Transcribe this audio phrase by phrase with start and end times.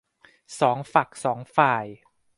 [0.59, 1.85] สองฝักสองฝ่าย